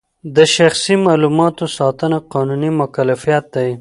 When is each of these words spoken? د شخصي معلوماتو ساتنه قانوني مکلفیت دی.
د 0.35 0.37
شخصي 0.55 0.95
معلوماتو 1.05 1.65
ساتنه 1.77 2.17
قانوني 2.33 2.69
مکلفیت 2.79 3.45
دی. 3.53 3.69